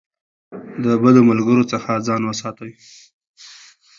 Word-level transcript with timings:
د 0.83 0.85
بدو 1.01 1.21
ملګرو 1.29 1.69
څخه 1.71 2.03
ځان 2.07 2.21
وساتئ. 2.25 2.71